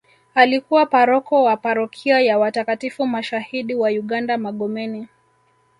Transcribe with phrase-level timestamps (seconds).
[0.35, 5.07] Alikuwa paroko wa parokia ya watakatifu mashahidi wa uganda Magomeni